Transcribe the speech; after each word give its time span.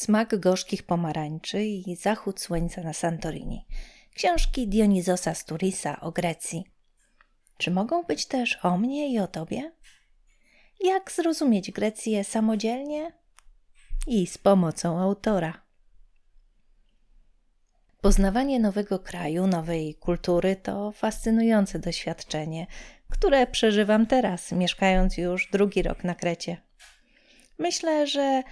Smak 0.00 0.38
gorzkich 0.38 0.82
pomarańczy 0.82 1.64
i 1.64 1.96
zachód 1.96 2.40
słońca 2.40 2.82
na 2.82 2.92
Santorini. 2.92 3.66
Książki 4.14 4.68
Dionizosa 4.68 5.34
Sturisa 5.34 6.00
o 6.00 6.12
Grecji. 6.12 6.64
Czy 7.56 7.70
mogą 7.70 8.02
być 8.02 8.26
też 8.26 8.58
o 8.62 8.78
mnie 8.78 9.12
i 9.12 9.18
o 9.18 9.26
tobie? 9.26 9.72
Jak 10.80 11.12
zrozumieć 11.12 11.70
Grecję 11.70 12.24
samodzielnie 12.24 13.12
i 14.06 14.26
z 14.26 14.38
pomocą 14.38 15.00
autora? 15.00 15.62
Poznawanie 18.00 18.60
nowego 18.60 18.98
kraju, 18.98 19.46
nowej 19.46 19.94
kultury 19.94 20.56
to 20.56 20.92
fascynujące 20.92 21.78
doświadczenie, 21.78 22.66
które 23.08 23.46
przeżywam 23.46 24.06
teraz, 24.06 24.52
mieszkając 24.52 25.16
już 25.16 25.50
drugi 25.50 25.82
rok 25.82 26.04
na 26.04 26.14
Krecie. 26.14 26.56
Myślę, 27.58 28.06
że 28.06 28.42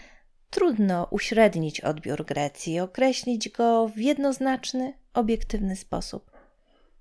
trudno 0.50 1.08
uśrednić 1.10 1.80
odbiór 1.80 2.24
Grecji, 2.24 2.80
określić 2.80 3.48
go 3.48 3.88
w 3.88 3.98
jednoznaczny, 3.98 4.92
obiektywny 5.14 5.76
sposób. 5.76 6.30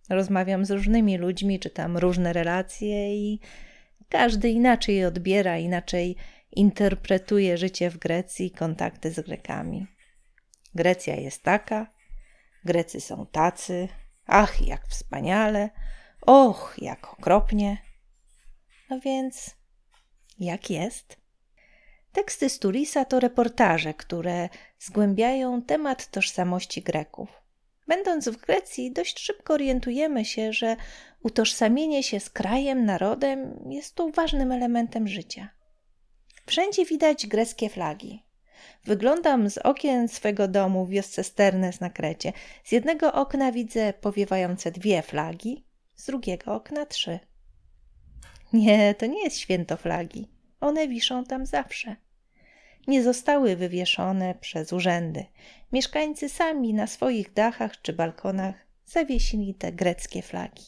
Rozmawiam 0.09 0.65
z 0.65 0.71
różnymi 0.71 1.17
ludźmi, 1.17 1.59
czytam 1.59 1.97
różne 1.97 2.33
relacje 2.33 3.15
i 3.15 3.39
każdy 4.09 4.49
inaczej 4.49 4.95
je 4.95 5.07
odbiera, 5.07 5.57
inaczej 5.57 6.15
interpretuje 6.51 7.57
życie 7.57 7.89
w 7.89 7.97
Grecji 7.97 8.45
i 8.45 8.51
kontakty 8.51 9.11
z 9.11 9.19
Grekami. 9.19 9.87
Grecja 10.75 11.15
jest 11.15 11.43
taka, 11.43 11.93
Grecy 12.65 13.01
są 13.01 13.25
tacy, 13.25 13.87
ach, 14.25 14.67
jak 14.67 14.87
wspaniale, 14.87 15.69
och, 16.21 16.75
jak 16.81 17.13
okropnie. 17.13 17.77
No 18.89 18.99
więc, 18.99 19.55
jak 20.39 20.69
jest? 20.69 21.17
Teksty 22.17 22.49
Sturisa 22.49 23.05
to 23.05 23.19
reportaże, 23.19 23.93
które 23.93 24.49
zgłębiają 24.79 25.61
temat 25.61 26.11
tożsamości 26.11 26.81
Greków. 26.81 27.29
Będąc 27.87 28.29
w 28.29 28.37
Grecji, 28.37 28.91
dość 28.91 29.19
szybko 29.19 29.53
orientujemy 29.53 30.25
się, 30.25 30.53
że 30.53 30.75
utożsamienie 31.23 32.03
się 32.03 32.19
z 32.19 32.29
krajem, 32.29 32.85
narodem 32.85 33.59
jest 33.69 33.95
tu 33.95 34.11
ważnym 34.11 34.51
elementem 34.51 35.07
życia. 35.07 35.49
Wszędzie 36.45 36.85
widać 36.85 37.27
greckie 37.27 37.69
flagi. 37.69 38.23
Wyglądam 38.85 39.49
z 39.49 39.57
okien 39.57 40.07
swego 40.07 40.47
domu 40.47 40.85
w 40.85 40.89
wiosce 40.89 41.23
Sternes 41.23 41.79
na 41.79 41.89
Krecie. 41.89 42.33
Z 42.63 42.71
jednego 42.71 43.13
okna 43.13 43.51
widzę 43.51 43.93
powiewające 43.93 44.71
dwie 44.71 45.01
flagi, 45.01 45.65
z 45.95 46.05
drugiego 46.05 46.53
okna 46.53 46.85
trzy. 46.85 47.19
Nie, 48.53 48.95
to 48.95 49.05
nie 49.05 49.23
jest 49.23 49.37
święto 49.37 49.77
flagi. 49.77 50.27
One 50.59 50.87
wiszą 50.87 51.23
tam 51.23 51.45
zawsze 51.45 51.95
nie 52.87 53.03
zostały 53.03 53.55
wywieszone 53.55 54.35
przez 54.35 54.73
urzędy. 54.73 55.25
Mieszkańcy 55.71 56.29
sami 56.29 56.73
na 56.73 56.87
swoich 56.87 57.33
dachach 57.33 57.81
czy 57.81 57.93
balkonach 57.93 58.55
zawiesili 58.85 59.53
te 59.53 59.71
greckie 59.71 60.21
flagi. 60.21 60.63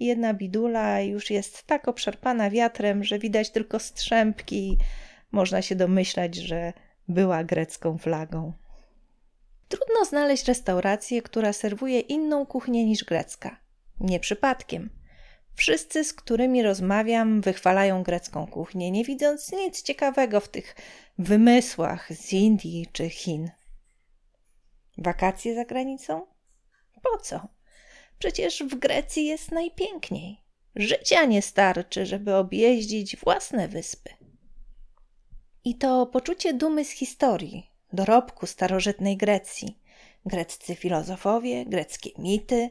Jedna 0.00 0.34
bidula 0.34 1.00
już 1.00 1.30
jest 1.30 1.62
tak 1.62 1.88
obszarpana 1.88 2.50
wiatrem, 2.50 3.04
że 3.04 3.18
widać 3.18 3.50
tylko 3.50 3.78
strzępki 3.78 4.78
można 5.32 5.62
się 5.62 5.76
domyślać, 5.76 6.34
że 6.34 6.72
była 7.08 7.44
grecką 7.44 7.98
flagą. 7.98 8.52
Trudno 9.68 10.04
znaleźć 10.04 10.48
restaurację, 10.48 11.22
która 11.22 11.52
serwuje 11.52 12.00
inną 12.00 12.46
kuchnię 12.46 12.84
niż 12.84 13.04
grecka. 13.04 13.56
Nie 14.00 14.20
przypadkiem– 14.20 14.90
Wszyscy, 15.54 16.04
z 16.04 16.12
którymi 16.12 16.62
rozmawiam, 16.62 17.40
wychwalają 17.40 18.02
grecką 18.02 18.46
kuchnię, 18.46 18.90
nie 18.90 19.04
widząc 19.04 19.52
nic 19.52 19.82
ciekawego 19.82 20.40
w 20.40 20.48
tych 20.48 20.76
wymysłach 21.18 22.12
z 22.12 22.32
Indii 22.32 22.86
czy 22.92 23.08
Chin. 23.08 23.50
Wakacje 24.98 25.54
za 25.54 25.64
granicą? 25.64 26.26
Po 27.02 27.18
co? 27.18 27.48
Przecież 28.18 28.62
w 28.62 28.74
Grecji 28.74 29.26
jest 29.26 29.52
najpiękniej. 29.52 30.42
Życia 30.76 31.24
nie 31.24 31.42
starczy, 31.42 32.06
żeby 32.06 32.34
objeździć 32.34 33.16
własne 33.16 33.68
wyspy. 33.68 34.10
I 35.64 35.78
to 35.78 36.06
poczucie 36.06 36.54
dumy 36.54 36.84
z 36.84 36.90
historii, 36.90 37.70
dorobku 37.92 38.46
starożytnej 38.46 39.16
Grecji, 39.16 39.78
greccy 40.26 40.74
filozofowie, 40.74 41.66
greckie 41.66 42.10
mity, 42.18 42.70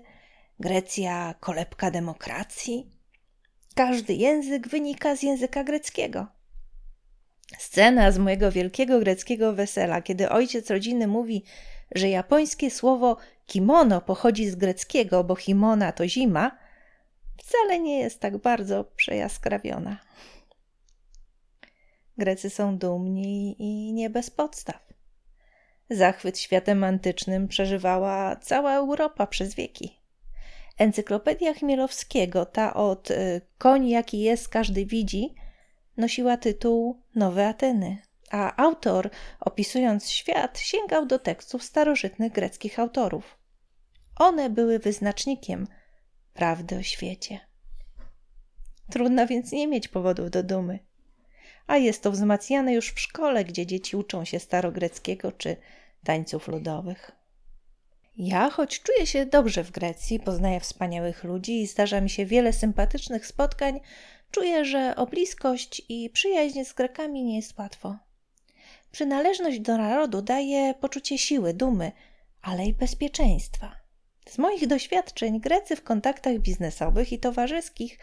Grecja 0.62 1.36
kolebka 1.40 1.92
demokracji. 1.92 2.92
Każdy 3.76 4.14
język 4.14 4.68
wynika 4.68 5.16
z 5.16 5.24
języka 5.24 5.64
greckiego. 5.64 6.28
Scena 7.58 8.12
z 8.12 8.18
mojego 8.18 8.52
wielkiego 8.52 9.00
greckiego 9.00 9.54
wesela, 9.54 10.02
kiedy 10.02 10.30
ojciec 10.30 10.70
rodziny 10.70 11.08
mówi, 11.08 11.44
że 11.96 12.10
japońskie 12.10 12.72
słowo 12.72 13.18
kimono 13.46 14.02
pochodzi 14.02 14.50
z 14.50 14.56
greckiego, 14.56 15.24
bo 15.24 15.36
himona 15.36 15.92
to 15.92 16.08
zima, 16.08 16.58
wcale 17.38 17.80
nie 17.80 18.00
jest 18.00 18.20
tak 18.20 18.38
bardzo 18.38 18.84
przejaskrawiona. 18.84 19.98
Grecy 22.18 22.50
są 22.50 22.78
dumni 22.78 23.56
i 23.60 23.94
nie 23.94 24.10
bez 24.10 24.30
podstaw. 24.30 24.94
Zachwyt 25.90 26.40
światem 26.40 26.84
antycznym 26.84 27.48
przeżywała 27.48 28.36
cała 28.36 28.74
Europa 28.74 29.28
przez 29.28 29.56
wieki. 29.56 30.01
Encyklopedia 30.78 31.54
Chmielowskiego, 31.54 32.46
ta 32.46 32.74
od 32.74 33.12
y, 33.12 33.42
koń 33.58 33.90
jaki 33.90 34.20
jest, 34.20 34.50
każdy 34.50 34.86
widzi, 34.86 35.36
nosiła 35.98 36.38
tytuł 36.38 37.02
Nowe 37.16 37.48
Ateny, 37.48 37.98
a 38.32 38.64
autor, 38.64 39.10
opisując 39.40 40.10
świat, 40.10 40.60
sięgał 40.60 41.06
do 41.06 41.20
tekstów 41.20 41.64
starożytnych 41.64 42.32
greckich 42.32 42.80
autorów. 42.80 43.38
One 44.16 44.50
były 44.50 44.80
wyznacznikiem 44.80 45.68
prawdy 46.34 46.78
o 46.78 46.84
świecie. 46.84 47.40
Trudno 48.90 49.28
więc 49.28 49.52
nie 49.52 49.68
mieć 49.68 49.88
powodów 49.88 50.30
do 50.30 50.44
dumy. 50.44 50.80
A 51.68 51.78
jest 51.78 52.04
to 52.04 52.12
wzmacniane 52.12 52.74
już 52.74 52.92
w 52.92 53.00
szkole, 53.00 53.46
gdzie 53.46 53.66
dzieci 53.66 53.98
uczą 53.98 54.26
się 54.26 54.40
starogreckiego 54.40 55.32
czy 55.32 55.58
tańców 56.04 56.48
ludowych. 56.48 57.21
Ja, 58.18 58.50
choć 58.50 58.82
czuję 58.82 59.08
się 59.08 59.26
dobrze 59.26 59.64
w 59.64 59.72
Grecji, 59.72 60.20
poznaję 60.20 60.60
wspaniałych 60.60 61.24
ludzi 61.24 61.62
i 61.62 61.68
zdarza 61.68 62.02
mi 62.02 62.10
się 62.10 62.26
wiele 62.26 62.54
sympatycznych 62.54 63.26
spotkań, 63.28 63.80
czuję, 64.32 64.66
że 64.66 64.96
o 64.96 65.06
bliskość 65.06 65.82
i 65.90 66.10
przyjaźń 66.10 66.64
z 66.64 66.74
Grekami 66.74 67.24
nie 67.24 67.36
jest 67.36 67.58
łatwo. 67.58 67.96
Przynależność 68.92 69.60
do 69.60 69.78
narodu 69.78 70.22
daje 70.22 70.74
poczucie 70.74 71.18
siły, 71.18 71.54
dumy, 71.54 71.92
ale 72.42 72.66
i 72.66 72.74
bezpieczeństwa. 72.74 73.76
Z 74.30 74.38
moich 74.38 74.68
doświadczeń 74.68 75.40
Grecy 75.40 75.76
w 75.76 75.84
kontaktach 75.84 76.40
biznesowych 76.40 77.14
i 77.14 77.20
towarzyskich 77.20 78.00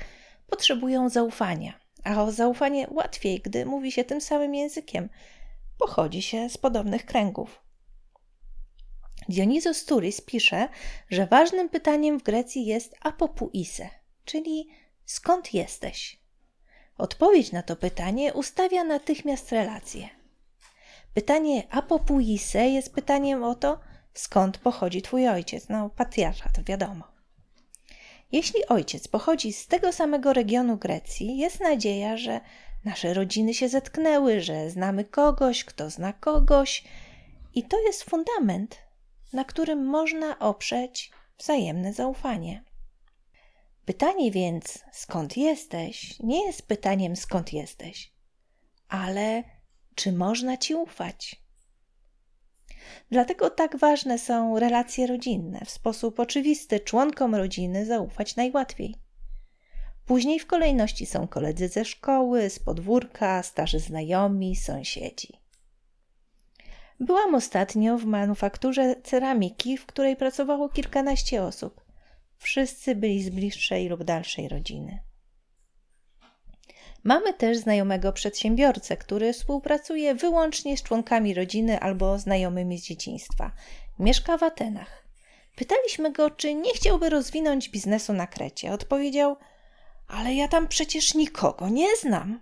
potrzebują 0.46 1.08
zaufania, 1.08 1.80
a 2.04 2.22
o 2.22 2.32
zaufanie 2.32 2.86
łatwiej, 2.90 3.40
gdy 3.40 3.66
mówi 3.66 3.92
się 3.92 4.04
tym 4.04 4.20
samym 4.20 4.54
językiem. 4.54 5.08
Pochodzi 5.78 6.22
się 6.22 6.48
z 6.48 6.58
podobnych 6.58 7.04
kręgów. 7.04 7.67
Dionizos 9.28 9.84
Turis 9.84 10.20
pisze, 10.20 10.68
że 11.10 11.26
ważnym 11.26 11.68
pytaniem 11.68 12.20
w 12.20 12.22
Grecji 12.22 12.66
jest 12.66 12.96
apopuise, 13.00 13.90
czyli 14.24 14.68
skąd 15.04 15.54
jesteś? 15.54 16.18
Odpowiedź 16.98 17.52
na 17.52 17.62
to 17.62 17.76
pytanie 17.76 18.34
ustawia 18.34 18.84
natychmiast 18.84 19.52
relację. 19.52 20.08
Pytanie 21.14 21.62
apopuise 21.70 22.68
jest 22.68 22.94
pytaniem 22.94 23.44
o 23.44 23.54
to, 23.54 23.80
skąd 24.14 24.58
pochodzi 24.58 25.02
twój 25.02 25.28
ojciec, 25.28 25.68
no 25.68 25.90
patriarcha, 25.90 26.50
to 26.50 26.62
wiadomo. 26.64 27.04
Jeśli 28.32 28.66
ojciec 28.66 29.08
pochodzi 29.08 29.52
z 29.52 29.66
tego 29.66 29.92
samego 29.92 30.32
regionu 30.32 30.76
Grecji, 30.76 31.38
jest 31.38 31.60
nadzieja, 31.60 32.16
że 32.16 32.40
nasze 32.84 33.14
rodziny 33.14 33.54
się 33.54 33.68
zetknęły, 33.68 34.40
że 34.40 34.70
znamy 34.70 35.04
kogoś, 35.04 35.64
kto 35.64 35.90
zna 35.90 36.12
kogoś, 36.12 36.84
i 37.54 37.62
to 37.62 37.80
jest 37.86 38.04
fundament, 38.04 38.87
na 39.32 39.44
którym 39.44 39.86
można 39.86 40.38
oprzeć 40.38 41.10
wzajemne 41.38 41.92
zaufanie. 41.92 42.64
Pytanie 43.84 44.30
więc, 44.30 44.84
skąd 44.92 45.36
jesteś, 45.36 46.20
nie 46.20 46.46
jest 46.46 46.62
pytaniem, 46.62 47.16
skąd 47.16 47.52
jesteś, 47.52 48.12
ale 48.88 49.44
czy 49.94 50.12
można 50.12 50.56
ci 50.56 50.74
ufać? 50.74 51.42
Dlatego 53.10 53.50
tak 53.50 53.76
ważne 53.76 54.18
są 54.18 54.58
relacje 54.58 55.06
rodzinne. 55.06 55.60
W 55.64 55.70
sposób 55.70 56.20
oczywisty 56.20 56.80
członkom 56.80 57.34
rodziny 57.34 57.86
zaufać 57.86 58.36
najłatwiej. 58.36 58.94
Później 60.06 60.38
w 60.38 60.46
kolejności 60.46 61.06
są 61.06 61.28
koledzy 61.28 61.68
ze 61.68 61.84
szkoły, 61.84 62.50
z 62.50 62.58
podwórka, 62.58 63.42
starzy 63.42 63.78
znajomi, 63.78 64.56
sąsiedzi. 64.56 65.47
Byłam 67.00 67.34
ostatnio 67.34 67.98
w 67.98 68.04
manufakturze 68.04 68.94
ceramiki, 69.02 69.78
w 69.78 69.86
której 69.86 70.16
pracowało 70.16 70.68
kilkanaście 70.68 71.42
osób. 71.42 71.84
Wszyscy 72.38 72.94
byli 72.94 73.22
z 73.22 73.30
bliższej 73.30 73.88
lub 73.88 74.04
dalszej 74.04 74.48
rodziny. 74.48 74.98
Mamy 77.04 77.34
też 77.34 77.58
znajomego 77.58 78.12
przedsiębiorcę, 78.12 78.96
który 78.96 79.32
współpracuje 79.32 80.14
wyłącznie 80.14 80.76
z 80.76 80.82
członkami 80.82 81.34
rodziny 81.34 81.80
albo 81.80 82.18
znajomymi 82.18 82.78
z 82.78 82.84
dzieciństwa. 82.84 83.52
Mieszka 83.98 84.38
w 84.38 84.42
Atenach. 84.42 85.04
Pytaliśmy 85.56 86.12
go, 86.12 86.30
czy 86.30 86.54
nie 86.54 86.72
chciałby 86.74 87.10
rozwinąć 87.10 87.68
biznesu 87.68 88.12
na 88.12 88.26
Krecie. 88.26 88.72
Odpowiedział: 88.72 89.36
Ale 90.08 90.34
ja 90.34 90.48
tam 90.48 90.68
przecież 90.68 91.14
nikogo 91.14 91.68
nie 91.68 91.96
znam. 91.96 92.40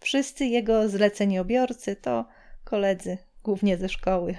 Wszyscy 0.00 0.46
jego 0.46 0.88
zleceniobiorcy 0.88 1.96
to 1.96 2.24
koledzy, 2.64 3.18
głównie 3.42 3.76
ze 3.76 3.88
szkoły. 3.88 4.36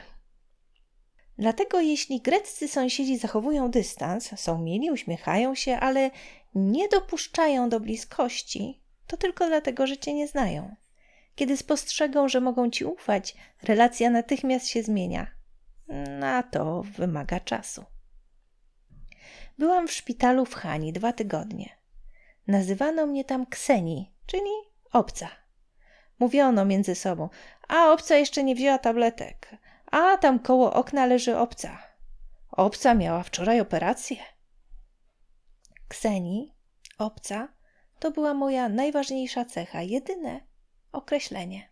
Dlatego 1.38 1.80
jeśli 1.80 2.22
greccy 2.22 2.68
sąsiedzi 2.68 3.18
zachowują 3.18 3.72
dystans, 3.72 4.40
są 4.40 4.62
mili, 4.62 4.92
uśmiechają 4.92 5.56
się, 5.56 5.80
ale 5.80 6.12
nie 6.56 6.90
dopuszczają 6.90 7.70
do 7.70 7.80
bliskości, 7.80 8.82
to 9.08 9.18
tylko 9.18 9.48
dlatego, 9.48 9.88
że 9.88 9.98
cię 9.98 10.14
nie 10.14 10.28
znają. 10.28 10.76
Kiedy 11.36 11.58
spostrzegą, 11.58 12.30
że 12.30 12.42
mogą 12.42 12.70
ci 12.70 12.86
ufać, 12.86 13.36
relacja 13.64 14.10
natychmiast 14.10 14.68
się 14.68 14.84
zmienia. 14.84 15.28
Na 16.20 16.44
to 16.44 16.84
wymaga 16.84 17.40
czasu. 17.40 17.86
Byłam 19.58 19.88
w 19.88 19.92
szpitalu 19.92 20.46
w 20.46 20.54
Hani 20.54 20.94
dwa 20.94 21.14
tygodnie. 21.14 21.70
Nazywano 22.48 23.06
mnie 23.06 23.24
tam 23.24 23.46
Kseni, 23.46 24.14
czyli 24.26 24.50
obca. 24.92 25.45
Mówiono 26.20 26.66
między 26.66 26.96
sobą, 26.96 27.30
a 27.68 27.92
obca 27.92 28.16
jeszcze 28.16 28.44
nie 28.44 28.56
wzięła 28.56 28.78
tabletek, 28.78 29.50
a 29.92 30.18
tam 30.18 30.40
koło 30.40 30.74
okna 30.74 31.06
leży 31.06 31.38
obca. 31.38 31.78
Obca 32.52 32.94
miała 32.94 33.24
wczoraj 33.24 33.60
operację. 33.62 34.18
Kseni, 35.88 36.56
obca, 36.98 37.48
to 38.00 38.12
była 38.12 38.34
moja 38.34 38.70
najważniejsza 38.70 39.46
cecha, 39.46 39.82
jedyne 39.82 40.42
określenie. 40.92 41.70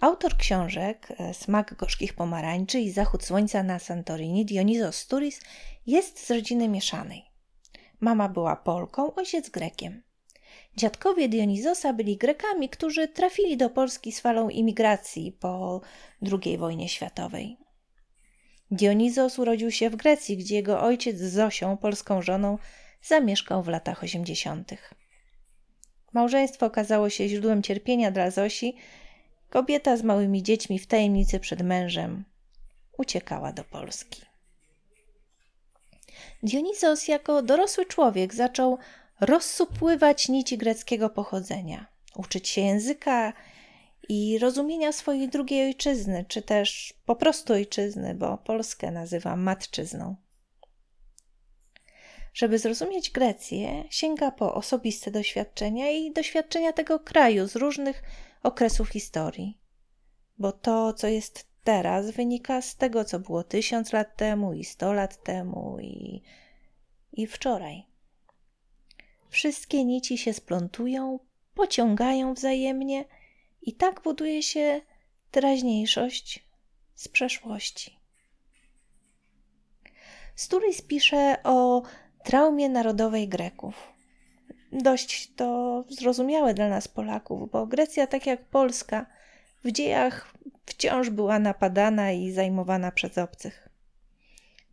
Autor 0.00 0.36
książek 0.36 1.08
e, 1.18 1.34
Smak 1.34 1.74
gorzkich 1.74 2.14
pomarańczy 2.14 2.80
i 2.80 2.90
Zachód 2.90 3.24
słońca 3.24 3.62
na 3.62 3.78
Santorini, 3.78 4.44
Dionizos 4.44 4.96
Sturis, 4.96 5.40
jest 5.86 6.26
z 6.26 6.30
rodziny 6.30 6.68
mieszanej. 6.68 7.24
Mama 8.00 8.28
była 8.28 8.56
Polką, 8.56 9.14
ojciec 9.14 9.50
Grekiem. 9.50 10.02
Dziadkowie 10.76 11.28
Dionizosa 11.28 11.92
byli 11.92 12.16
Grekami, 12.16 12.68
którzy 12.68 13.08
trafili 13.08 13.56
do 13.56 13.70
Polski 13.70 14.12
z 14.12 14.20
falą 14.20 14.48
imigracji 14.48 15.32
po 15.32 15.80
II 16.44 16.58
wojnie 16.58 16.88
światowej. 16.88 17.56
Dionizos 18.70 19.38
urodził 19.38 19.70
się 19.70 19.90
w 19.90 19.96
Grecji, 19.96 20.36
gdzie 20.36 20.54
jego 20.54 20.80
ojciec 20.82 21.18
z 21.18 21.32
Zosią, 21.32 21.76
polską 21.76 22.22
żoną, 22.22 22.58
zamieszkał 23.02 23.62
w 23.62 23.68
latach 23.68 24.02
osiemdziesiątych. 24.02 24.94
Małżeństwo 26.12 26.66
okazało 26.66 27.10
się 27.10 27.28
źródłem 27.28 27.62
cierpienia 27.62 28.10
dla 28.10 28.30
Zosi. 28.30 28.76
Kobieta 29.50 29.96
z 29.96 30.02
małymi 30.02 30.42
dziećmi 30.42 30.78
w 30.78 30.86
tajemnicy 30.86 31.40
przed 31.40 31.62
mężem 31.62 32.24
uciekała 32.98 33.52
do 33.52 33.64
Polski. 33.64 34.22
Dionizos 36.42 37.08
jako 37.08 37.42
dorosły 37.42 37.86
człowiek 37.86 38.34
zaczął 38.34 38.78
rozsupływać 39.20 40.28
nici 40.28 40.58
greckiego 40.58 41.10
pochodzenia, 41.10 41.86
uczyć 42.16 42.48
się 42.48 42.60
języka 42.60 43.32
i 44.08 44.38
rozumienia 44.38 44.92
swojej 44.92 45.28
drugiej 45.28 45.66
ojczyzny, 45.66 46.24
czy 46.28 46.42
też 46.42 46.94
po 47.06 47.16
prostu 47.16 47.52
ojczyzny, 47.52 48.14
bo 48.14 48.38
Polskę 48.38 48.90
nazywa 48.90 49.36
matczyzną. 49.36 50.16
Żeby 52.34 52.58
zrozumieć 52.58 53.10
Grecję, 53.10 53.84
sięga 53.90 54.30
po 54.30 54.54
osobiste 54.54 55.10
doświadczenia 55.10 55.90
i 55.90 56.12
doświadczenia 56.12 56.72
tego 56.72 57.00
kraju 57.00 57.48
z 57.48 57.56
różnych 57.56 58.02
okresów 58.42 58.88
historii. 58.88 59.58
Bo 60.38 60.52
to, 60.52 60.92
co 60.92 61.06
jest 61.06 61.46
teraz, 61.64 62.10
wynika 62.10 62.62
z 62.62 62.76
tego, 62.76 63.04
co 63.04 63.18
było 63.18 63.44
tysiąc 63.44 63.92
lat 63.92 64.16
temu 64.16 64.52
i 64.52 64.64
sto 64.64 64.92
lat 64.92 65.22
temu 65.22 65.78
i, 65.80 66.22
i 67.12 67.26
wczoraj. 67.26 67.89
Wszystkie 69.30 69.84
nici 69.84 70.18
się 70.18 70.32
splątują, 70.32 71.18
pociągają 71.54 72.34
wzajemnie 72.34 73.04
i 73.62 73.72
tak 73.72 74.02
buduje 74.02 74.42
się 74.42 74.80
teraźniejszość 75.30 76.46
z 76.94 77.08
przeszłości. 77.08 77.98
Sturis 80.34 80.82
pisze 80.82 81.36
o 81.44 81.82
traumie 82.24 82.68
narodowej 82.68 83.28
Greków. 83.28 83.92
Dość 84.72 85.32
to 85.34 85.84
zrozumiałe 85.88 86.54
dla 86.54 86.68
nas 86.68 86.88
Polaków, 86.88 87.50
bo 87.50 87.66
Grecja, 87.66 88.06
tak 88.06 88.26
jak 88.26 88.44
Polska, 88.44 89.06
w 89.64 89.72
dziejach 89.72 90.34
wciąż 90.66 91.10
była 91.10 91.38
napadana 91.38 92.12
i 92.12 92.30
zajmowana 92.30 92.92
przez 92.92 93.18
obcych. 93.18 93.68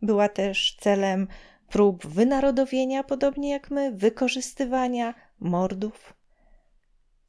Była 0.02 0.28
też 0.28 0.76
celem 0.80 1.28
prób 1.68 2.06
wynarodowienia, 2.06 3.04
podobnie 3.04 3.50
jak 3.50 3.70
my, 3.70 3.92
wykorzystywania, 3.92 5.14
mordów. 5.40 6.14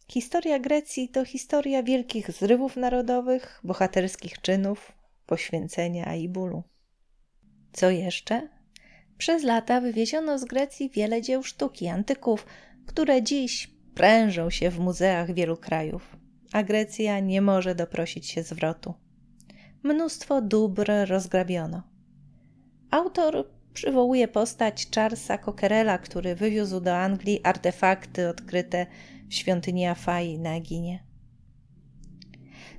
Historia 0.08 0.60
Grecji 0.60 1.10
to 1.10 1.26
historia 1.26 1.84
wielkich 1.84 2.32
zrywów 2.32 2.78
narodowych, 2.78 3.60
bohaterskich 3.64 4.42
czynów, 4.42 4.92
poświęcenia 5.26 6.16
i 6.16 6.30
bólu. 6.30 6.64
Co 7.74 7.90
jeszcze? 7.90 8.50
Przez 9.18 9.44
lata 9.44 9.82
wywieziono 9.82 10.40
z 10.40 10.46
Grecji 10.46 10.90
wiele 10.90 11.22
dzieł 11.22 11.44
sztuki, 11.44 11.88
antyków, 11.88 12.46
które 12.88 13.24
dziś 13.24 13.68
prężą 13.96 14.50
się 14.50 14.70
w 14.70 14.80
muzeach 14.80 15.34
wielu 15.34 15.58
krajów, 15.58 16.18
a 16.54 16.64
Grecja 16.64 17.20
nie 17.20 17.42
może 17.42 17.76
doprosić 17.76 18.28
się 18.30 18.44
zwrotu. 18.44 18.94
Mnóstwo 19.84 20.42
dóbr 20.42 20.92
rozgrabiono. 21.08 21.84
Autor 22.92 23.59
przywołuje 23.74 24.28
postać 24.28 24.88
Charlesa 24.96 25.38
Cockerella, 25.38 25.98
który 25.98 26.36
wywiózł 26.36 26.80
do 26.80 26.98
Anglii 26.98 27.40
artefakty 27.44 28.30
odkryte 28.30 28.86
w 29.30 29.34
świątyni 29.34 29.88
Afai 29.88 30.40
na 30.40 30.56
Eginie. 30.56 31.04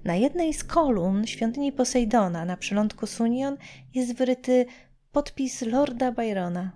Na 0.05 0.17
jednej 0.17 0.55
z 0.55 0.65
kolumn 0.65 1.27
świątyni 1.27 1.73
Posejdona 1.73 2.45
na 2.45 2.57
przylądku 2.57 3.07
Sunion 3.07 3.57
jest 3.95 4.15
wyryty 4.15 4.67
podpis 5.13 5.63
Lorda 5.63 6.13
Byrona, 6.13 6.73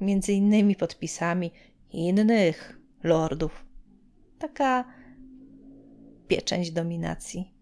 między 0.00 0.32
innymi 0.32 0.76
podpisami 0.76 1.50
innych 1.90 2.80
lordów. 3.02 3.66
Taka 4.38 4.84
pieczęć 6.28 6.70
dominacji. 6.70 7.54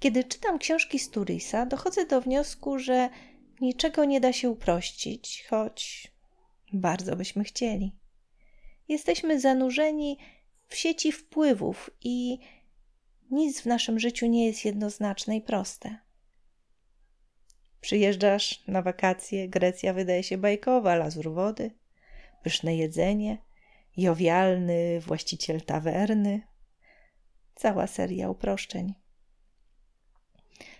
Kiedy 0.00 0.24
czytam 0.24 0.58
książki 0.58 0.98
Sturisa, 0.98 1.66
dochodzę 1.66 2.06
do 2.06 2.20
wniosku, 2.20 2.78
że 2.78 3.08
niczego 3.60 4.04
nie 4.04 4.20
da 4.20 4.32
się 4.32 4.50
uprościć, 4.50 5.46
choć 5.50 6.12
bardzo 6.72 7.16
byśmy 7.16 7.44
chcieli. 7.44 7.96
Jesteśmy 8.88 9.40
zanurzeni 9.40 10.18
w 10.68 10.76
sieci 10.76 11.12
wpływów 11.12 11.90
i 12.00 12.38
nic 13.30 13.60
w 13.60 13.66
naszym 13.66 14.00
życiu 14.00 14.26
nie 14.26 14.46
jest 14.46 14.64
jednoznaczne 14.64 15.36
i 15.36 15.40
proste. 15.40 15.98
Przyjeżdżasz 17.80 18.66
na 18.68 18.82
wakacje, 18.82 19.48
Grecja 19.48 19.94
wydaje 19.94 20.22
się 20.22 20.38
bajkowa, 20.38 20.94
lazur 20.94 21.34
wody, 21.34 21.70
pyszne 22.42 22.76
jedzenie, 22.76 23.38
jowialny 23.96 25.00
właściciel 25.00 25.60
tawerny, 25.60 26.40
cała 27.54 27.86
seria 27.86 28.30
uproszczeń. 28.30 28.94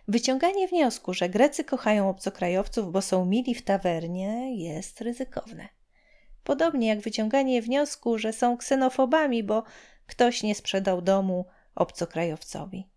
Wyciąganie 0.08 0.68
wniosku, 0.68 1.14
że 1.14 1.28
Grecy 1.28 1.64
kochają 1.64 2.10
obcokrajowców, 2.10 2.92
bo 2.92 3.02
są 3.02 3.24
mili 3.24 3.54
w 3.54 3.62
tawernie, 3.62 4.56
jest 4.64 5.00
ryzykowne. 5.00 5.68
Podobnie 6.44 6.88
jak 6.88 7.00
wyciąganie 7.00 7.62
wniosku, 7.62 8.18
że 8.18 8.32
są 8.32 8.56
ksenofobami, 8.56 9.44
bo 9.44 9.62
ktoś 10.06 10.42
nie 10.42 10.54
sprzedał 10.54 11.02
domu 11.02 11.46
obcokrajowcowi. 11.74 12.88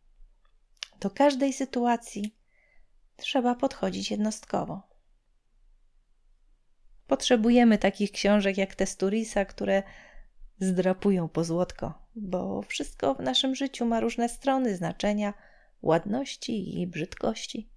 Do 1.00 1.10
każdej 1.10 1.54
sytuacji 1.54 2.36
trzeba 3.16 3.56
podchodzić 3.56 4.12
jednostkowo. 4.12 4.82
Potrzebujemy 7.08 7.78
takich 7.78 8.12
książek 8.12 8.58
jak 8.58 8.76
te 8.76 8.86
Sturisa, 8.86 9.46
które 9.46 9.84
zdrapują 10.60 11.30
po 11.30 11.44
złotko, 11.44 11.94
bo 12.16 12.62
wszystko 12.62 13.16
w 13.16 13.20
naszym 13.20 13.56
życiu 13.56 13.86
ma 13.86 14.00
różne 14.00 14.30
strony, 14.30 14.76
znaczenia, 14.76 15.34
ładności 15.82 16.82
i 16.82 16.88
brzydkości. 16.88 17.70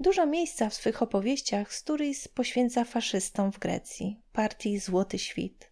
Dużo 0.00 0.26
miejsca 0.26 0.70
w 0.70 0.74
swych 0.74 1.02
opowieściach 1.02 1.74
Sturis 1.74 2.28
poświęca 2.28 2.84
faszystom 2.84 3.52
w 3.52 3.58
Grecji, 3.58 4.22
partii 4.32 4.78
Złoty 4.78 5.18
Świt. 5.18 5.70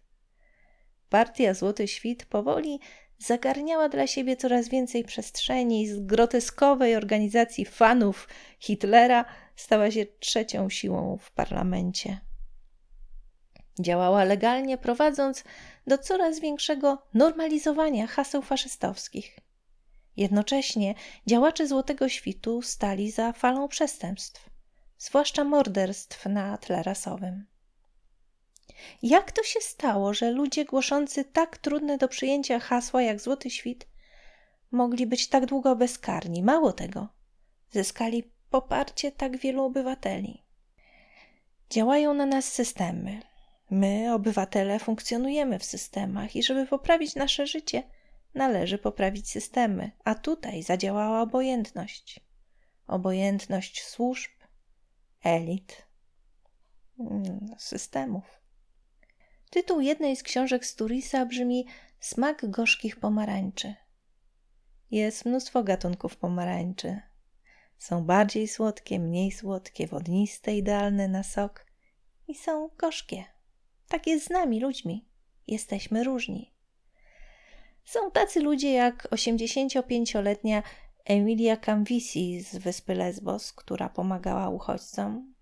Partia 1.09 1.53
Złoty 1.53 1.87
Świt 1.87 2.25
powoli 2.25 2.79
zagarniała 3.17 3.89
dla 3.89 4.07
siebie 4.07 4.37
coraz 4.37 4.69
więcej 4.69 5.03
przestrzeni. 5.03 5.87
Z 5.87 5.99
groteskowej 5.99 6.95
organizacji 6.95 7.65
fanów 7.65 8.27
Hitlera 8.59 9.25
stała 9.55 9.91
się 9.91 10.05
trzecią 10.19 10.69
siłą 10.69 11.17
w 11.21 11.31
parlamencie. 11.31 12.19
Działała 13.79 14.23
legalnie, 14.23 14.77
prowadząc 14.77 15.43
do 15.87 15.97
coraz 15.97 16.39
większego 16.39 17.03
normalizowania 17.13 18.07
haseł 18.07 18.41
faszystowskich. 18.41 19.39
Jednocześnie 20.19 20.95
działacze 21.27 21.67
Złotego 21.67 22.09
Świtu 22.09 22.61
stali 22.61 23.11
za 23.11 23.33
falą 23.33 23.67
przestępstw, 23.67 24.49
zwłaszcza 24.97 25.43
morderstw 25.43 26.25
na 26.25 26.57
tle 26.57 26.83
rasowym. 26.83 27.47
Jak 29.01 29.31
to 29.31 29.43
się 29.43 29.59
stało, 29.61 30.13
że 30.13 30.31
ludzie 30.31 30.65
głoszący 30.65 31.25
tak 31.25 31.57
trudne 31.57 31.97
do 31.97 32.07
przyjęcia 32.07 32.59
hasła 32.59 33.01
jak 33.01 33.19
Złoty 33.19 33.49
Świt 33.49 33.87
mogli 34.71 35.07
być 35.07 35.27
tak 35.27 35.45
długo 35.45 35.75
bezkarni? 35.75 36.43
Mało 36.43 36.73
tego, 36.73 37.07
zyskali 37.71 38.31
poparcie 38.49 39.11
tak 39.11 39.37
wielu 39.37 39.63
obywateli. 39.63 40.43
Działają 41.69 42.13
na 42.13 42.25
nas 42.25 42.53
systemy. 42.53 43.21
My, 43.69 44.13
obywatele, 44.13 44.79
funkcjonujemy 44.79 45.59
w 45.59 45.65
systemach 45.65 46.35
i 46.35 46.43
żeby 46.43 46.67
poprawić 46.67 47.15
nasze 47.15 47.47
życie, 47.47 47.83
należy 48.33 48.77
poprawić 48.77 49.29
systemy, 49.29 49.91
a 50.05 50.15
tutaj 50.15 50.63
zadziałała 50.63 51.21
obojętność. 51.21 52.19
Obojętność 52.87 53.83
służb, 53.83 54.31
elit, 55.23 55.85
mm, 56.99 57.55
systemów. 57.57 58.41
Tytuł 59.49 59.81
jednej 59.81 60.15
z 60.15 60.23
książek 60.23 60.65
Sturisa 60.65 61.25
brzmi 61.25 61.65
Smak 61.99 62.49
gorzkich 62.49 62.99
pomarańczy. 62.99 63.75
Jest 64.91 65.25
mnóstwo 65.25 65.63
gatunków 65.63 66.17
pomarańczy. 66.17 67.01
Są 67.77 68.03
bardziej 68.03 68.47
słodkie, 68.47 68.99
mniej 68.99 69.31
słodkie, 69.31 69.87
wodniste, 69.87 70.55
idealne 70.55 71.07
na 71.07 71.23
sok 71.23 71.65
i 72.27 72.35
są 72.35 72.69
gorzkie. 72.77 73.23
Tak 73.87 74.07
jest 74.07 74.25
z 74.25 74.29
nami, 74.29 74.59
ludźmi. 74.59 75.05
Jesteśmy 75.47 76.03
różni. 76.03 76.53
Są 77.89 78.11
tacy 78.11 78.39
ludzie 78.39 78.73
jak 78.73 79.07
85-letnia 79.11 80.63
Emilia 81.05 81.57
Camvisi 81.57 82.41
z 82.41 82.55
wyspy 82.55 82.95
Lesbos, 82.95 83.53
która 83.53 83.89
pomagała 83.89 84.49
uchodźcom, 84.49 85.33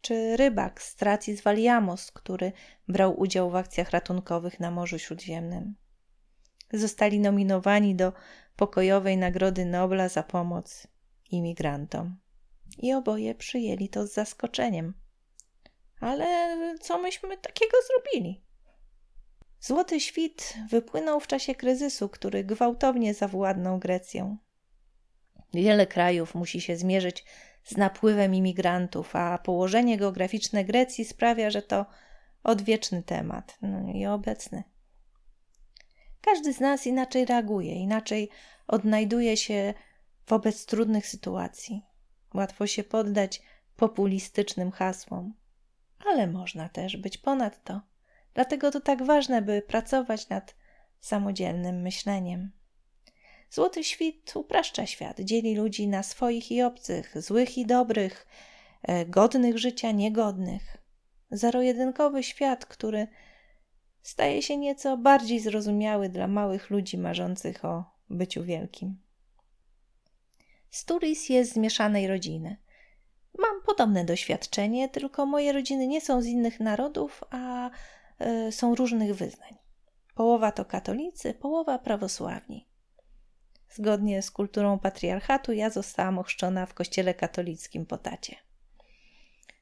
czy 0.00 0.36
rybak 0.36 0.82
z 0.82 0.96
Tracis 0.96 1.42
Valiamos, 1.42 2.10
który 2.10 2.52
brał 2.88 3.20
udział 3.20 3.50
w 3.50 3.56
akcjach 3.56 3.90
ratunkowych 3.90 4.60
na 4.60 4.70
Morzu 4.70 4.98
Śródziemnym. 4.98 5.74
Zostali 6.72 7.20
nominowani 7.20 7.94
do 7.94 8.12
pokojowej 8.56 9.18
Nagrody 9.18 9.64
Nobla 9.64 10.08
za 10.08 10.22
pomoc 10.22 10.86
imigrantom. 11.30 12.16
I 12.78 12.94
oboje 12.94 13.34
przyjęli 13.34 13.88
to 13.88 14.06
z 14.06 14.12
zaskoczeniem. 14.12 14.94
Ale 16.00 16.26
co 16.80 16.98
myśmy 16.98 17.36
takiego 17.36 17.76
zrobili? 17.86 18.42
Złoty 19.64 20.00
świt 20.00 20.54
wypłynął 20.68 21.20
w 21.20 21.26
czasie 21.26 21.54
kryzysu, 21.54 22.08
który 22.08 22.44
gwałtownie 22.44 23.14
zawładnął 23.14 23.78
Grecją. 23.78 24.36
Wiele 25.54 25.86
krajów 25.86 26.34
musi 26.34 26.60
się 26.60 26.76
zmierzyć 26.76 27.24
z 27.64 27.76
napływem 27.76 28.34
imigrantów, 28.34 29.16
a 29.16 29.38
położenie 29.38 29.98
geograficzne 29.98 30.64
Grecji 30.64 31.04
sprawia, 31.04 31.50
że 31.50 31.62
to 31.62 31.86
odwieczny 32.44 33.02
temat 33.02 33.58
no 33.62 33.92
i 33.94 34.06
obecny. 34.06 34.62
Każdy 36.20 36.52
z 36.52 36.60
nas 36.60 36.86
inaczej 36.86 37.24
reaguje, 37.24 37.74
inaczej 37.74 38.28
odnajduje 38.66 39.36
się 39.36 39.74
wobec 40.28 40.66
trudnych 40.66 41.06
sytuacji. 41.06 41.82
Łatwo 42.34 42.66
się 42.66 42.84
poddać 42.84 43.42
populistycznym 43.76 44.70
hasłom, 44.70 45.34
ale 46.06 46.26
można 46.26 46.68
też 46.68 46.96
być 46.96 47.18
ponad 47.18 47.64
to. 47.64 47.91
Dlatego 48.34 48.70
to 48.70 48.80
tak 48.80 49.02
ważne, 49.02 49.42
by 49.42 49.62
pracować 49.62 50.28
nad 50.28 50.54
samodzielnym 51.00 51.82
myśleniem. 51.82 52.52
Złoty 53.50 53.84
świt 53.84 54.36
upraszcza 54.36 54.86
świat, 54.86 55.20
dzieli 55.20 55.56
ludzi 55.56 55.88
na 55.88 56.02
swoich 56.02 56.52
i 56.52 56.62
obcych, 56.62 57.22
złych 57.22 57.58
i 57.58 57.66
dobrych, 57.66 58.26
e, 58.82 59.06
godnych 59.06 59.58
życia, 59.58 59.90
niegodnych. 59.90 60.76
Zero-jedynkowy 61.30 62.22
świat, 62.22 62.66
który 62.66 63.06
staje 64.02 64.42
się 64.42 64.56
nieco 64.56 64.96
bardziej 64.96 65.40
zrozumiały 65.40 66.08
dla 66.08 66.28
małych 66.28 66.70
ludzi 66.70 66.98
marzących 66.98 67.64
o 67.64 67.84
byciu 68.10 68.44
wielkim. 68.44 69.02
Sturis 70.70 71.28
jest 71.28 71.52
z 71.52 71.56
mieszanej 71.56 72.06
rodziny. 72.06 72.56
Mam 73.38 73.62
podobne 73.66 74.04
doświadczenie, 74.04 74.88
tylko 74.88 75.26
moje 75.26 75.52
rodziny 75.52 75.86
nie 75.86 76.00
są 76.00 76.22
z 76.22 76.26
innych 76.26 76.60
narodów, 76.60 77.24
a 77.30 77.70
są 78.50 78.74
różnych 78.74 79.14
wyznań. 79.14 79.54
Połowa 80.14 80.52
to 80.52 80.64
katolicy, 80.64 81.34
połowa 81.34 81.78
prawosławni. 81.78 82.68
Zgodnie 83.70 84.22
z 84.22 84.30
kulturą 84.30 84.78
patriarchatu, 84.78 85.52
ja 85.52 85.70
zostałam 85.70 86.18
ochrzczona 86.18 86.66
w 86.66 86.74
kościele 86.74 87.14
katolickim 87.14 87.86
po 87.86 87.98
tacie. 87.98 88.36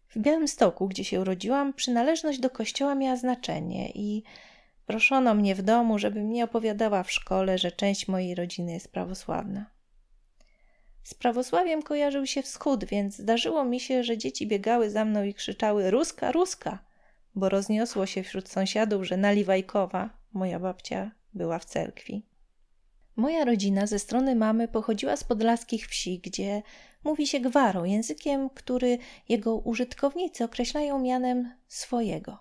W 0.09 0.19
Białymstoku, 0.19 0.89
gdzie 0.89 1.05
się 1.05 1.21
urodziłam, 1.21 1.73
przynależność 1.73 2.41
do 2.41 2.51
kościoła 2.51 2.95
miała 2.95 3.17
znaczenie 3.17 3.91
i 3.91 4.23
proszono 4.87 5.35
mnie 5.35 5.55
w 5.55 5.63
domu, 5.63 5.99
żebym 5.99 6.31
nie 6.31 6.45
opowiadała 6.45 7.03
w 7.03 7.13
szkole, 7.13 7.59
że 7.59 7.73
część 7.73 8.09
mojej 8.09 8.35
rodziny 8.35 8.73
jest 8.73 8.93
prawosławna. 8.93 9.71
Z 11.03 11.15
prawosławiem 11.15 11.83
kojarzył 11.83 12.27
się 12.27 12.43
wschód, 12.43 12.85
więc 12.85 13.17
zdarzyło 13.17 13.65
mi 13.65 13.81
się, 13.81 14.05
że 14.05 14.19
dzieci 14.19 14.47
biegały 14.47 14.91
za 14.91 15.05
mną 15.05 15.23
i 15.23 15.35
krzyczały 15.35 15.91
Ruska, 15.91 16.33
Ruska, 16.33 16.79
bo 17.35 17.49
rozniosło 17.49 18.07
się 18.07 18.23
wśród 18.23 18.49
sąsiadów, 18.49 19.07
że 19.07 19.17
Naliwajkowa, 19.17 20.11
moja 20.33 20.61
babcia, 20.61 21.11
była 21.35 21.59
w 21.59 21.65
cerkwi. 21.65 22.27
Moja 23.17 23.45
rodzina 23.45 23.87
ze 23.87 23.99
strony 23.99 24.35
mamy 24.35 24.69
pochodziła 24.69 25.17
z 25.17 25.25
podlaskich 25.25 25.87
wsi, 25.87 26.19
gdzie 26.19 26.63
mówi 27.05 27.27
się 27.27 27.41
gwarą, 27.41 27.85
językiem, 27.85 28.51
który 28.51 28.99
jego 29.29 29.57
użytkownicy 29.57 30.45
określają 30.45 30.99
mianem 30.99 31.55
swojego. 31.69 32.39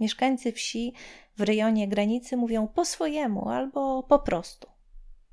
Mieszkańcy 0.00 0.52
wsi 0.52 0.94
w 1.36 1.40
rejonie 1.40 1.88
granicy 1.88 2.36
mówią 2.36 2.68
po 2.68 2.84
swojemu 2.84 3.48
albo 3.48 4.02
po 4.02 4.18
prostu. 4.18 4.68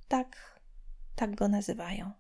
Tak, 0.08 0.60
tak 1.16 1.36
go 1.36 1.48
nazywają. 1.48 2.12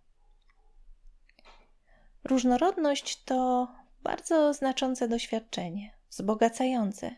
Różnorodność 2.23 3.23
to 3.23 3.67
bardzo 4.03 4.53
znaczące 4.53 5.07
doświadczenie, 5.07 5.91
wzbogacające. 6.15 7.15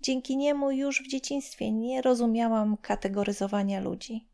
Dzięki 0.00 0.36
niemu 0.36 0.70
już 0.70 1.02
w 1.02 1.08
dzieciństwie 1.08 1.72
nie 1.72 2.02
rozumiałam 2.02 2.76
kategoryzowania 2.76 3.80
ludzi. 3.80 4.28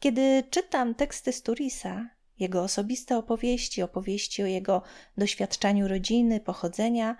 Kiedy 0.00 0.42
czytam 0.50 0.94
teksty 0.94 1.32
Sturisa, 1.32 2.08
jego 2.38 2.62
osobiste 2.62 3.18
opowieści, 3.18 3.82
opowieści 3.82 4.42
o 4.42 4.46
jego 4.46 4.82
doświadczaniu 5.16 5.88
rodziny, 5.88 6.40
pochodzenia, 6.40 7.16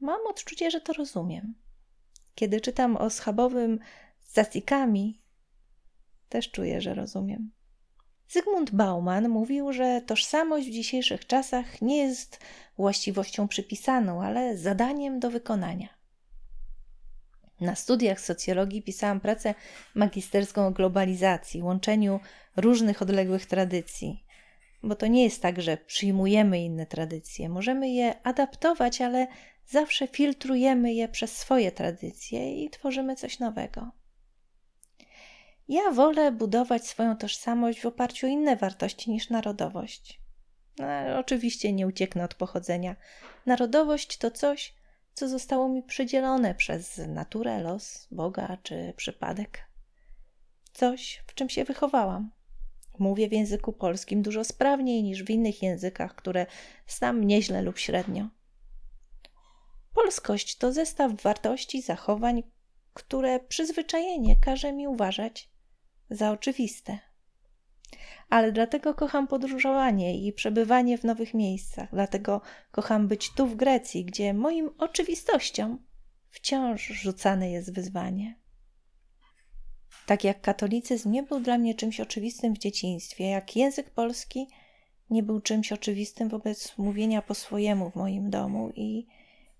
mam 0.00 0.26
odczucie, 0.26 0.70
że 0.70 0.80
to 0.80 0.92
rozumiem. 0.92 1.54
Kiedy 2.34 2.60
czytam 2.60 2.96
o 2.96 3.10
schabowym 3.10 3.78
z 4.20 4.34
zasikami, 4.34 5.22
też 6.28 6.50
czuję, 6.50 6.80
że 6.80 6.94
rozumiem. 6.94 7.50
Zygmunt 8.28 8.70
Bauman 8.70 9.28
mówił, 9.28 9.72
że 9.72 10.02
tożsamość 10.06 10.68
w 10.68 10.72
dzisiejszych 10.72 11.26
czasach 11.26 11.82
nie 11.82 11.98
jest 11.98 12.40
właściwością 12.76 13.48
przypisaną, 13.48 14.22
ale 14.22 14.56
zadaniem 14.56 15.20
do 15.20 15.30
wykonania. 15.30 15.88
Na 17.60 17.74
studiach 17.74 18.20
socjologii 18.20 18.82
pisałam 18.82 19.20
pracę 19.20 19.54
magisterską 19.94 20.66
o 20.66 20.70
globalizacji, 20.70 21.62
łączeniu 21.62 22.20
różnych 22.56 23.02
odległych 23.02 23.46
tradycji. 23.46 24.24
Bo 24.82 24.94
to 24.94 25.06
nie 25.06 25.24
jest 25.24 25.42
tak, 25.42 25.62
że 25.62 25.76
przyjmujemy 25.76 26.64
inne 26.64 26.86
tradycje. 26.86 27.48
Możemy 27.48 27.90
je 27.90 28.22
adaptować, 28.22 29.00
ale 29.00 29.26
zawsze 29.66 30.08
filtrujemy 30.08 30.94
je 30.94 31.08
przez 31.08 31.36
swoje 31.36 31.72
tradycje 31.72 32.64
i 32.64 32.70
tworzymy 32.70 33.16
coś 33.16 33.38
nowego. 33.38 33.90
Ja 35.68 35.90
wolę 35.90 36.32
budować 36.32 36.86
swoją 36.86 37.16
tożsamość 37.16 37.80
w 37.80 37.86
oparciu 37.86 38.26
o 38.26 38.30
inne 38.30 38.56
wartości 38.56 39.10
niż 39.10 39.30
narodowość. 39.30 40.20
No, 40.78 41.18
oczywiście 41.18 41.72
nie 41.72 41.86
ucieknę 41.86 42.24
od 42.24 42.34
pochodzenia. 42.34 42.96
Narodowość 43.46 44.18
to 44.18 44.30
coś, 44.30 44.74
co 45.14 45.28
zostało 45.28 45.68
mi 45.68 45.82
przydzielone 45.82 46.54
przez 46.54 46.98
naturę, 47.08 47.60
los, 47.60 48.08
Boga 48.10 48.58
czy 48.62 48.94
przypadek. 48.96 49.64
Coś, 50.72 51.24
w 51.26 51.34
czym 51.34 51.48
się 51.48 51.64
wychowałam. 51.64 52.30
Mówię 52.98 53.28
w 53.28 53.32
języku 53.32 53.72
polskim 53.72 54.22
dużo 54.22 54.44
sprawniej 54.44 55.02
niż 55.02 55.22
w 55.22 55.30
innych 55.30 55.62
językach, 55.62 56.14
które 56.14 56.46
znam 56.86 57.24
nieźle 57.24 57.62
lub 57.62 57.78
średnio. 57.78 58.28
Polskość 59.94 60.58
to 60.58 60.72
zestaw 60.72 61.22
wartości, 61.22 61.82
zachowań, 61.82 62.42
które 62.94 63.40
przyzwyczajenie 63.40 64.36
każe 64.36 64.72
mi 64.72 64.88
uważać 64.88 65.53
za 66.10 66.30
oczywiste. 66.30 66.98
Ale 68.28 68.52
dlatego 68.52 68.94
kocham 68.94 69.26
podróżowanie 69.26 70.26
i 70.26 70.32
przebywanie 70.32 70.98
w 70.98 71.04
nowych 71.04 71.34
miejscach, 71.34 71.88
dlatego 71.92 72.40
kocham 72.70 73.08
być 73.08 73.34
tu 73.34 73.46
w 73.46 73.56
Grecji, 73.56 74.04
gdzie 74.04 74.34
moim 74.34 74.70
oczywistościom 74.78 75.78
wciąż 76.30 76.86
rzucane 76.86 77.50
jest 77.50 77.74
wyzwanie. 77.74 78.34
Tak 80.06 80.24
jak 80.24 80.40
katolicyzm 80.40 81.10
nie 81.10 81.22
był 81.22 81.40
dla 81.40 81.58
mnie 81.58 81.74
czymś 81.74 82.00
oczywistym 82.00 82.54
w 82.54 82.58
dzieciństwie, 82.58 83.26
jak 83.26 83.56
język 83.56 83.90
polski 83.90 84.48
nie 85.10 85.22
był 85.22 85.40
czymś 85.40 85.72
oczywistym 85.72 86.28
wobec 86.28 86.78
mówienia 86.78 87.22
po 87.22 87.34
swojemu 87.34 87.90
w 87.90 87.94
moim 87.94 88.30
domu 88.30 88.72
i 88.74 89.06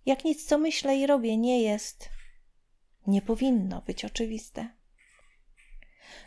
jak 0.06 0.24
nic, 0.24 0.46
co 0.46 0.58
myślę 0.58 0.96
i 0.96 1.06
robię, 1.06 1.36
nie 1.36 1.62
jest, 1.62 2.08
nie 3.06 3.22
powinno 3.22 3.82
być 3.82 4.04
oczywiste. 4.04 4.68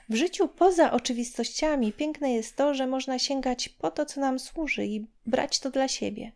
W 0.09 0.15
życiu 0.15 0.47
poza 0.47 0.91
oczywistościami 0.91 1.93
piękne 1.93 2.33
jest 2.33 2.55
to, 2.55 2.73
że 2.73 2.87
można 2.87 3.19
sięgać 3.19 3.69
po 3.69 3.91
to, 3.91 4.05
co 4.05 4.21
nam 4.21 4.39
służy 4.39 4.85
i 4.85 5.07
brać 5.25 5.59
to 5.59 5.71
dla 5.71 5.87
siebie. 5.87 6.31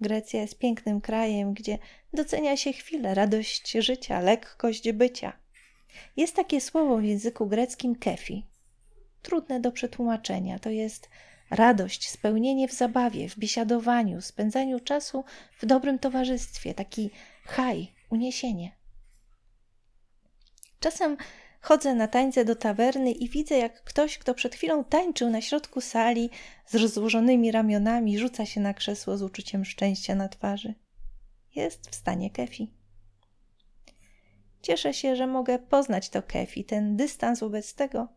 Grecja 0.00 0.40
jest 0.40 0.58
pięknym 0.58 1.00
krajem, 1.00 1.54
gdzie 1.54 1.78
docenia 2.12 2.56
się 2.56 2.72
chwilę, 2.72 3.14
radość 3.14 3.72
życia, 3.72 4.20
lekkość 4.20 4.92
bycia. 4.92 5.32
Jest 6.16 6.36
takie 6.36 6.60
słowo 6.60 6.96
w 6.98 7.04
języku 7.04 7.46
greckim 7.46 7.94
kefi. 7.94 8.46
Trudne 9.22 9.60
do 9.60 9.72
przetłumaczenia. 9.72 10.58
To 10.58 10.70
jest 10.70 11.08
radość, 11.50 12.10
spełnienie 12.10 12.68
w 12.68 12.72
zabawie, 12.72 13.28
w 13.28 13.38
biesiadowaniu, 13.38 14.20
spędzaniu 14.20 14.80
czasu 14.80 15.24
w 15.58 15.66
dobrym 15.66 15.98
towarzystwie, 15.98 16.74
taki 16.74 17.10
haj, 17.44 17.92
uniesienie. 18.10 18.72
Czasem 20.80 21.16
chodzę 21.60 21.94
na 21.94 22.08
tańce 22.08 22.44
do 22.44 22.56
tawerny 22.56 23.12
i 23.12 23.28
widzę, 23.28 23.58
jak 23.58 23.84
ktoś, 23.84 24.18
kto 24.18 24.34
przed 24.34 24.54
chwilą 24.54 24.84
tańczył 24.84 25.30
na 25.30 25.40
środku 25.40 25.80
sali 25.80 26.30
z 26.66 26.74
rozłożonymi 26.74 27.52
ramionami, 27.52 28.18
rzuca 28.18 28.46
się 28.46 28.60
na 28.60 28.74
krzesło 28.74 29.16
z 29.16 29.22
uczuciem 29.22 29.64
szczęścia 29.64 30.14
na 30.14 30.28
twarzy. 30.28 30.74
Jest 31.54 31.90
w 31.90 31.94
stanie 31.94 32.30
kefi. 32.30 32.70
Cieszę 34.62 34.94
się, 34.94 35.16
że 35.16 35.26
mogę 35.26 35.58
poznać 35.58 36.08
to 36.10 36.22
kefi, 36.22 36.64
ten 36.64 36.96
dystans 36.96 37.40
wobec 37.40 37.74
tego, 37.74 38.08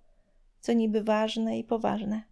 co 0.60 0.74
niby 0.74 1.04
ważne 1.04 1.60
i 1.60 1.64
poważne. 1.64 2.24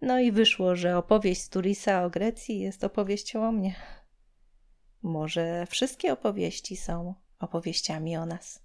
No 0.00 0.18
i 0.18 0.32
wyszło, 0.32 0.76
że 0.76 0.96
opowieść 0.96 1.48
Turisa 1.48 2.04
o 2.04 2.10
Grecji 2.10 2.60
jest 2.60 2.84
opowieścią 2.84 3.48
o 3.48 3.52
mnie. 3.52 3.74
Może 5.02 5.66
wszystkie 5.66 6.12
opowieści 6.12 6.76
są 6.76 7.14
opowieściami 7.38 8.16
o 8.16 8.26
nas. 8.26 8.63